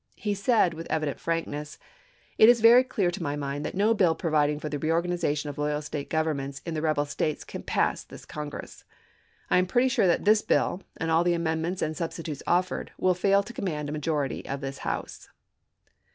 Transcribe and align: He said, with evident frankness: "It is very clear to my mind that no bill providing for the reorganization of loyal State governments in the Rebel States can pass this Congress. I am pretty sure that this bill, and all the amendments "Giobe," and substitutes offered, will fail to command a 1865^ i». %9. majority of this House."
He 0.17 0.33
said, 0.33 0.73
with 0.73 0.89
evident 0.89 1.19
frankness: 1.19 1.77
"It 2.39 2.49
is 2.49 2.59
very 2.59 2.83
clear 2.83 3.11
to 3.11 3.21
my 3.21 3.35
mind 3.35 3.63
that 3.63 3.75
no 3.75 3.93
bill 3.93 4.15
providing 4.15 4.59
for 4.59 4.67
the 4.67 4.79
reorganization 4.79 5.47
of 5.47 5.59
loyal 5.59 5.79
State 5.83 6.09
governments 6.09 6.59
in 6.65 6.73
the 6.73 6.81
Rebel 6.81 7.05
States 7.05 7.43
can 7.43 7.61
pass 7.61 8.03
this 8.03 8.25
Congress. 8.25 8.83
I 9.51 9.59
am 9.59 9.67
pretty 9.67 9.89
sure 9.89 10.07
that 10.07 10.25
this 10.25 10.41
bill, 10.41 10.81
and 10.97 11.11
all 11.11 11.23
the 11.23 11.35
amendments 11.35 11.81
"Giobe," 11.83 11.85
and 11.89 11.97
substitutes 11.97 12.41
offered, 12.47 12.91
will 12.97 13.13
fail 13.13 13.43
to 13.43 13.53
command 13.53 13.91
a 13.91 13.91
1865^ 13.91 13.93
i». 13.93 13.93
%9. 13.93 13.93
majority 13.93 14.45
of 14.49 14.61
this 14.61 14.79
House." 14.79 15.29